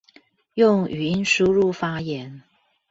[0.55, 2.41] 用語音輸入發言